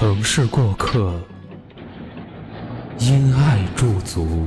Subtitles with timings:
[0.00, 1.12] 城市过客，
[3.00, 4.46] 因爱驻足。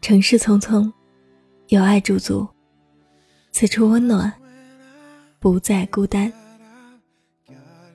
[0.00, 0.92] 城市匆匆，
[1.68, 2.48] 有爱驻足，
[3.52, 4.32] 此处温暖，
[5.38, 6.41] 不再孤单。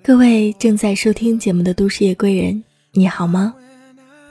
[0.07, 2.63] 各位正在收听节目的都市夜归人，
[2.93, 3.53] 你好吗？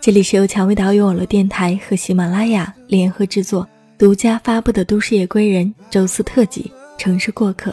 [0.01, 7.73] 这里是由蔷薇岛屿网络电台和喜马拉雅联合制作、独家发布的都市夜归人周四特辑《城市过客》，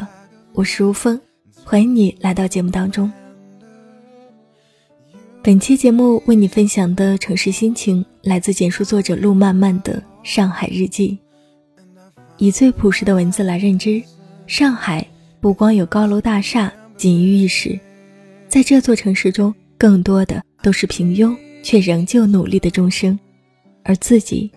[0.51, 1.17] 我是如风，
[1.63, 3.09] 欢迎你来到节目当中。
[5.41, 9.93] 本期节目为你分享的城市心情，来自简述作者陆漫漫的
[10.23, 11.17] 《上海日记》，
[12.35, 14.03] 以最朴实的文字来认知
[14.45, 15.07] 上海，
[15.39, 17.79] 不光有高楼大厦锦衣玉食。
[18.53, 23.17] 在这座城市中，更多的都是平庸却仍旧努力的众生，
[23.83, 24.51] 而自己，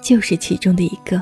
[0.00, 1.20] 就是其中的一个。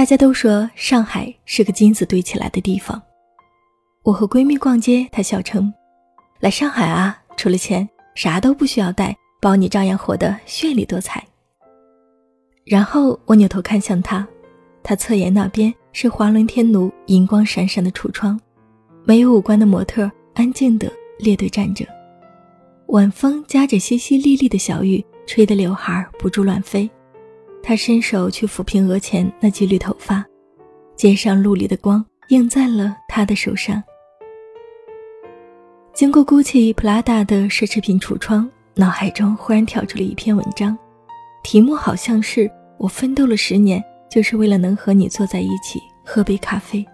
[0.00, 3.02] 大家都说上海是个金子堆起来的地方。
[4.02, 5.70] 我和闺蜜逛街，她笑称
[6.40, 11.22] ：“来上海啊，除了钱，啥都不需要带，包你照样活得绚丽多彩。”
[12.64, 14.26] 然后我扭头看向她，
[14.82, 18.40] 她侧颜那边是华伦天奴银光闪闪的橱窗，
[19.04, 21.84] 没有五官的模特安静地列队站着。
[22.86, 26.90] 晚风夹着淅淅沥沥的小雨，吹得刘海不住乱飞。
[27.62, 30.24] 他伸手去抚平额前那几缕头发，
[30.96, 33.82] 街上路里的光映在了他的手上。
[35.92, 40.76] 经过 GUCCI、Prada 的奢侈品橱窗，脑海中忽然跳出了一篇文章，
[41.42, 46.84] 题目好像是“我奋斗了十年，就是为了能和你坐在一起喝杯咖啡”。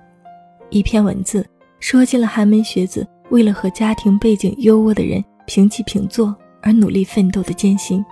[0.70, 1.46] 一篇文字
[1.78, 8.04] 说尽了寒门学子为了和家庭背景优渥的人平起平坐而努力奋斗的艰辛。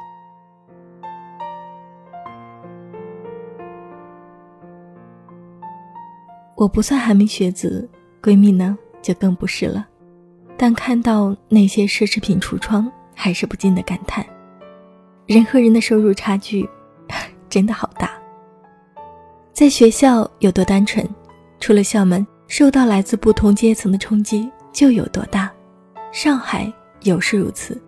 [6.65, 7.87] 我不算寒门学子，
[8.23, 9.87] 闺蜜呢就更不是了。
[10.57, 14.25] 但看到那些奢侈品橱窗，还是不禁的感叹：
[15.27, 16.67] 人和人的收入差距
[17.51, 18.13] 真的好大。
[19.53, 21.07] 在学校有多单纯，
[21.61, 25.53] 出了校门，受到来自不同阶层的冲击就有多大。
[26.13, 26.73] 上海
[27.03, 27.79] 有是如此，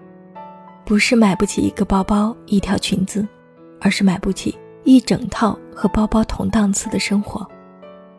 [0.84, 3.26] 不是买不起一个包包、一条裙子，
[3.80, 4.54] 而是买不起
[4.84, 7.48] 一整套和包包同档次的生活。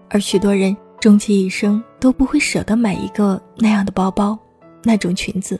[0.09, 4.37] 而许多人终其一生都不会舍得买一个那样的包包、
[4.83, 5.59] 那种裙子，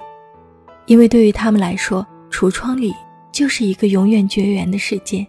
[0.85, 2.94] 因为对于他们来说，橱窗里
[3.31, 5.25] 就是一个永远绝缘的世界。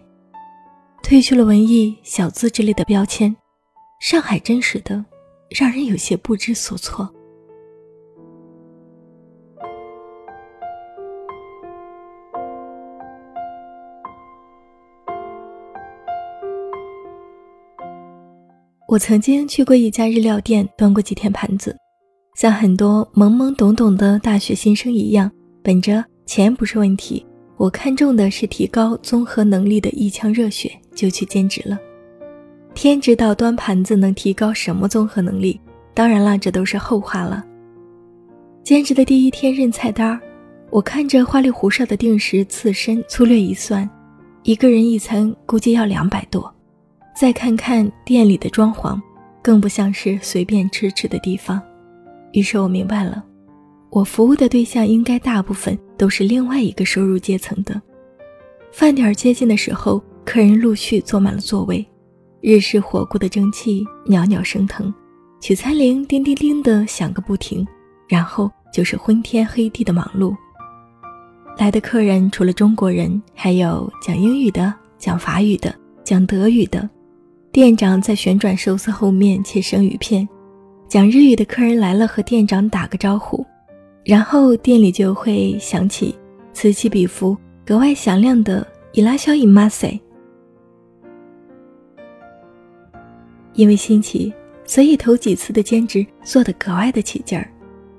[1.03, 3.35] 褪去了文艺、小资之类的标签，
[3.99, 5.03] 上海真实的
[5.49, 7.09] 让人有些不知所措。
[18.89, 21.77] 我曾经去过一家日料店，端过几天盘子，
[22.35, 25.29] 像很多懵懵懂懂的大学新生一样，
[25.61, 27.23] 本着钱不是问题，
[27.55, 31.77] 我看中的是提高综合能力的一腔热血，就去兼职了。
[32.73, 35.61] 天知道端盘子能提高什么综合能力，
[35.93, 37.45] 当然了，这都是后话了。
[38.63, 40.19] 兼职的第一天认菜单儿
[40.71, 43.87] 我看着花里胡哨的定时刺身，粗略一算，
[44.41, 46.51] 一个人一餐估计要两百多。
[47.19, 48.97] 再看看店里的装潢，
[49.41, 51.61] 更不像是随便吃吃的地方。
[52.31, 53.21] 于是我明白了，
[53.89, 57.81] 我服务的对象应该大部分都是另外一个收入阶层的。
[58.71, 61.85] 饭点接近的时候，客人陆续坐满了座位，
[62.39, 64.93] 日式火锅的蒸汽袅袅升腾，
[65.41, 67.67] 取餐铃叮叮叮的响个不停，
[68.07, 70.33] 然后就是昏天黑地的忙碌。
[71.57, 75.75] 来的客人除了中国人，还有讲英语的、讲法语的、
[76.05, 76.89] 讲德语的。
[77.51, 80.27] 店长在旋转寿司后面切生鱼片，
[80.87, 83.43] 讲日语的客人来了，和店长打个招呼，
[84.05, 86.15] 然后店里就会响起
[86.53, 87.35] 此起彼伏、
[87.65, 89.99] 格外响亮的“伊拉肖伊马塞”。
[93.53, 94.31] 因为新奇，
[94.63, 97.49] 所以头几次的兼职做得格外的起劲儿，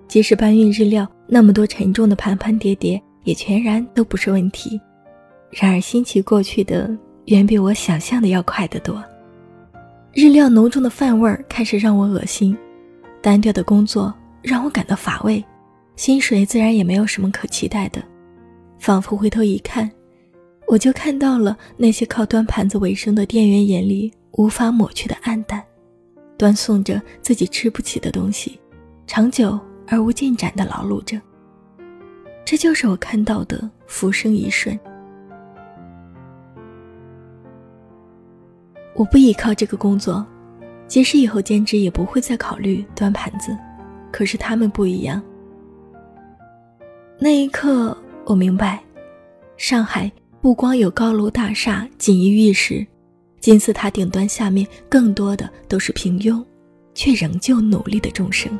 [0.06, 3.00] 即使搬运日料，那么多沉重的盘盘叠叠。
[3.24, 4.80] 也全然都不是问题。
[5.50, 6.90] 然而，新奇过去的
[7.26, 9.04] 远比我想象的要快得多。
[10.12, 12.56] 日料浓重的饭味儿开始让我恶心，
[13.22, 14.12] 单调的工作
[14.42, 15.44] 让我感到乏味，
[15.94, 18.02] 薪水自然也没有什么可期待的。
[18.80, 19.88] 仿佛回头一看，
[20.66, 25.62] 我就看到了那些靠端盘子为生的店员眼里无法抹去的暗淡，
[26.36, 28.58] 端送着自己吃不起的东西，
[29.06, 29.56] 长久
[29.86, 31.20] 而无进展的劳碌着。
[32.44, 34.76] 这就是我看到的浮生一瞬。
[39.00, 40.22] 我不依靠这个工作，
[40.86, 43.56] 即使以后兼职也不会再考虑端盘子。
[44.12, 45.22] 可是他们不一样。
[47.18, 48.78] 那一刻，我明白，
[49.56, 50.12] 上海
[50.42, 52.86] 不光有高楼大厦锦衣玉食，
[53.40, 56.44] 金字塔顶端下面更多的都是平庸，
[56.92, 58.52] 却仍旧努力的众生。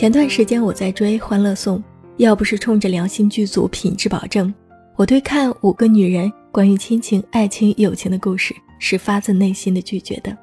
[0.00, 1.76] 前段时间我在追《欢乐颂》，
[2.16, 4.50] 要不是冲着良心剧组品质保证，
[4.96, 10.34] 我对看五个女人关于亲情、爱情、友情的故事是发自内心的拒绝的。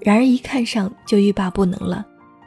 [0.00, 2.02] 然而一看上就欲罢不能了，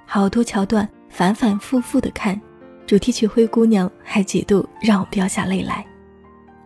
[0.08, 2.42] 好多桥段反反复复的看，
[2.88, 5.86] 主题曲《灰姑娘》还几度让我飙下泪来。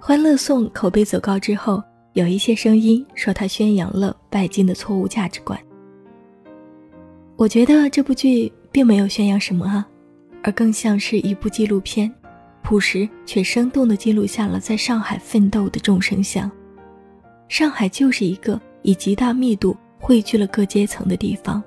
[0.06, 1.84] 《欢乐颂》口碑走高之后，
[2.14, 5.60] 有一些声音说它宣扬了拜金的错误价值观。
[7.36, 8.50] 我觉得这部剧。
[8.72, 9.86] 并没有宣扬什么啊，
[10.44, 12.12] 而更像是一部纪录片，
[12.64, 16.50] 朴实却生动地记录下了在上海奋斗的众生相。
[17.50, 21.62] 上海就是一个以极大密度汇聚了各阶层的地方，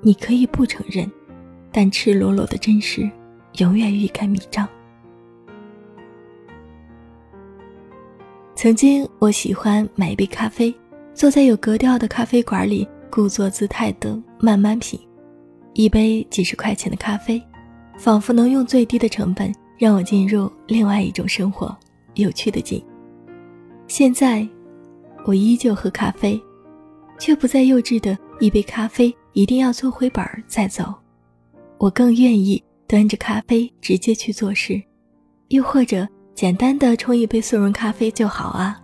[0.00, 1.10] 你可以不承认，
[1.72, 3.10] 但赤裸裸的真实
[3.58, 4.68] 永远欲盖弥彰。
[8.54, 10.72] 曾经我喜欢买一杯咖啡，
[11.12, 14.98] 坐在有格调的咖啡馆里，故作姿态的慢慢品。
[15.74, 17.42] 一杯几十块钱的咖啡，
[17.98, 21.76] 仿佛能用最低的成本让我进入另外一种生活，
[22.14, 22.82] 有趣的紧。
[23.88, 24.46] 现在，
[25.24, 26.40] 我依旧喝咖啡，
[27.18, 30.94] 却不再幼稚的一杯咖啡一定要做回本儿再走。
[31.76, 34.80] 我更愿意端着咖啡直接去做事，
[35.48, 38.80] 又或者简单的冲一杯速溶咖啡就好啊。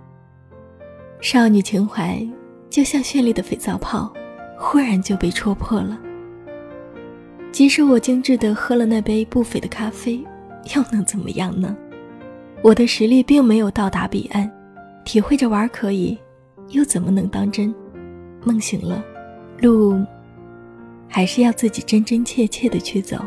[1.20, 2.20] 少女情怀
[2.68, 4.12] 就像绚丽的肥皂泡，
[4.58, 5.98] 忽然就被戳破了。
[7.52, 10.24] 即使我精致的喝了那杯不菲的咖啡，
[10.74, 11.76] 又能怎么样呢？
[12.62, 14.50] 我的实力并没有到达彼岸，
[15.04, 16.16] 体会着玩可以，
[16.68, 17.74] 又怎么能当真？
[18.44, 19.04] 梦醒了，
[19.58, 20.00] 路
[21.08, 23.18] 还是要自己真真切切的去走。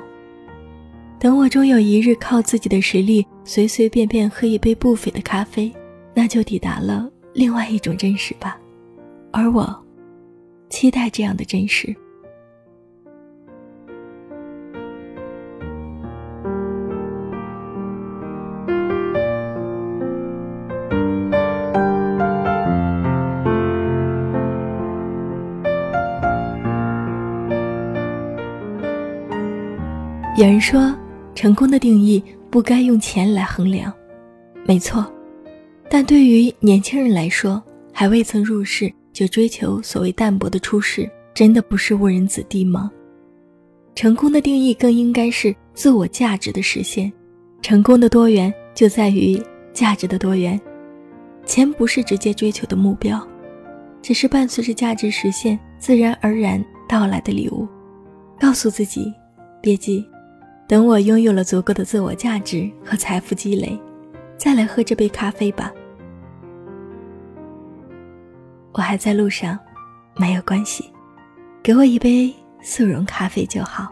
[1.20, 5.72] 等我终有一日靠自己的实力，随随便便喝一杯不菲的咖啡，
[6.14, 8.58] 那就抵达了另外一种真实吧。
[9.32, 9.86] 而我，
[10.70, 11.96] 期待这样的真实。
[30.44, 30.94] 有人说，
[31.34, 33.94] 成功的定义不该用钱来衡量，
[34.66, 35.10] 没错。
[35.90, 42.92] 但对于年轻人来说，还未曾入世就追求所谓淡泊的出世，真的不是误人子弟吗？
[43.96, 47.10] 成功的定义更应该是自我价值的实现。
[47.62, 50.60] 成功的多元就在于价值的多元。
[51.46, 53.26] 钱不是直接追求的目标，
[54.02, 57.66] 只是伴随着价值实现自然而然到来的礼物。
[58.38, 59.10] 告诉自己，
[59.62, 60.06] 别急。
[60.68, 63.80] 等我拥有了足够的自我价值和财富积累，
[64.38, 65.72] 再来喝这杯咖啡吧。
[68.72, 69.60] 我还在路上，
[70.16, 70.92] 没有关系，
[71.62, 73.92] 给我一杯速溶咖啡就好。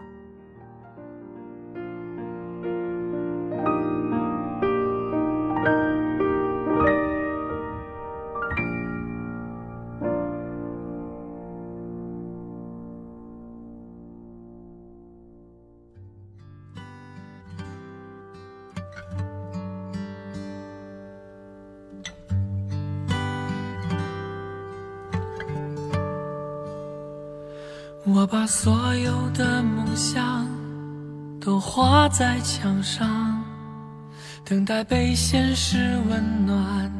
[28.14, 30.46] 我把所有的梦想
[31.40, 33.42] 都画在墙上，
[34.44, 36.92] 等待被现实温暖，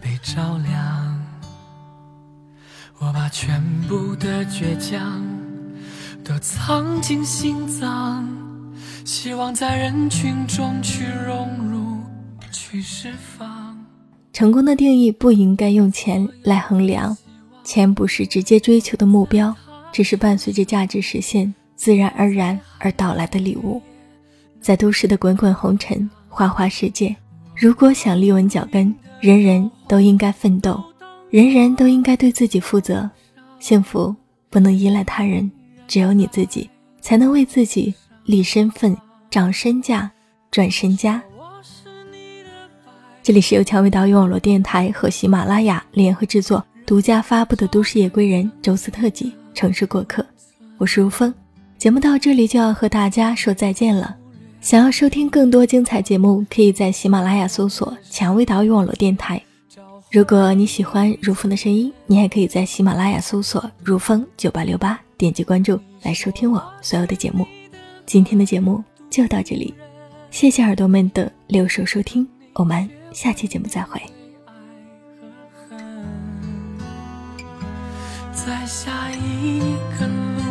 [0.00, 1.16] 被照亮。
[2.98, 5.22] 我把全部的倔强
[6.24, 8.28] 都藏进心脏，
[9.04, 11.98] 希望在人群中去融入，
[12.50, 13.78] 去释放。
[14.32, 17.16] 成功的定义不应该用钱来衡量，
[17.62, 19.54] 钱不是直接追求的目标。
[19.96, 23.80] 只是伴随着价值实现，自然而然而到来的礼物。
[24.60, 27.16] 在都市的滚滚红尘、花花世界，
[27.56, 30.78] 如果想立稳脚跟，人人都应该奋斗，
[31.30, 33.08] 人人都应该对自己负责。
[33.58, 34.14] 幸福
[34.50, 35.50] 不能依赖他人，
[35.88, 36.68] 只有你自己
[37.00, 37.94] 才能为自己
[38.26, 38.94] 立身份、
[39.30, 40.10] 长身价、
[40.50, 41.22] 赚身家。
[43.22, 49.32] 这里是由蔷薇岛屿网络电台和喜马拉雅联合制作、独家发布的《都市夜归人》周四特辑。
[49.56, 50.24] 城市过客，
[50.76, 51.32] 我是如风。
[51.78, 54.14] 节目到这里就要和大家说再见了。
[54.60, 59.42] 想要收听更多精彩节目，可以在喜马拉雅搜索“蔷薇岛屿网络电台”。
[60.12, 67.46] 如果你喜欢如风的声音，你还可以在喜马拉雅搜索“如风九八六八”，点击关注来收听我所有的节目。
[68.04, 69.72] 今天的节目就到这里，
[70.30, 73.98] 谢谢耳朵们的留守收听，我们下期节目再会。
[78.44, 79.60] 在下一
[79.98, 80.42] 个路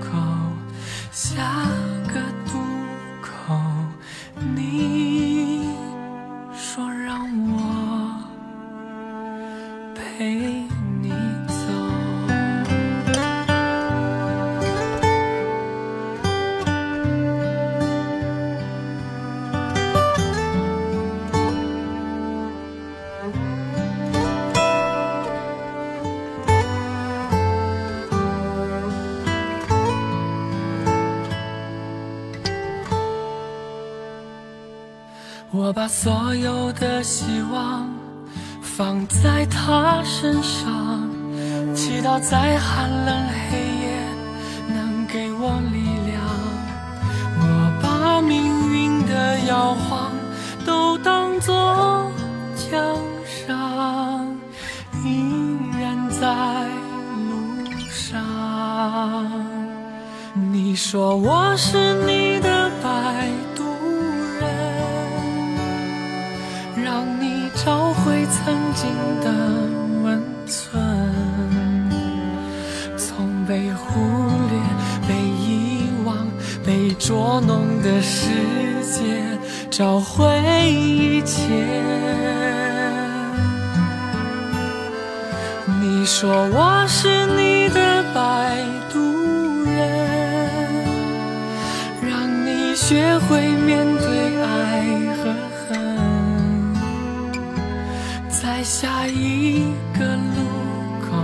[0.00, 0.16] 口，
[1.10, 1.66] 下
[35.66, 37.90] 我把所有的希望
[38.62, 41.10] 放在他身上，
[41.74, 43.98] 祈祷在寒冷黑夜
[44.68, 46.22] 能给我力量。
[47.40, 47.44] 我
[47.82, 50.12] 把命运的摇晃
[50.64, 52.12] 都当作
[52.70, 54.24] 奖赏，
[55.04, 56.32] 依然在
[57.26, 58.22] 路上。
[60.52, 62.25] 你说我是你
[68.28, 68.90] 曾经
[69.22, 69.30] 的
[70.02, 70.80] 温存，
[72.96, 74.00] 从被忽
[74.50, 74.58] 略、
[75.06, 76.16] 被遗忘、
[76.64, 78.30] 被捉弄的世
[78.84, 79.38] 界
[79.70, 80.24] 找回
[80.70, 81.42] 一切。
[85.80, 88.56] 你说我是你的摆
[88.92, 88.98] 渡
[89.64, 89.76] 人，
[92.02, 93.55] 让你学会
[98.78, 101.16] 下一个路口，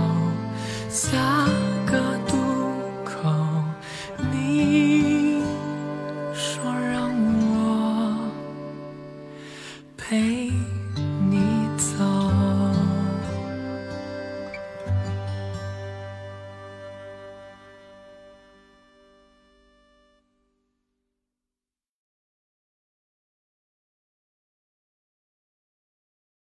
[0.89, 1.42] 下